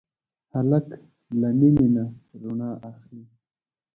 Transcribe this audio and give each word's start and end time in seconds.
هلک 0.53 0.85
له 1.39 1.47
مینې 1.59 1.87
نه 1.95 2.03
رڼا 2.41 2.71
اخلي. 2.89 3.23